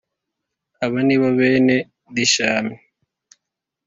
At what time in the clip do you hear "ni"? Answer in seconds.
1.07-1.15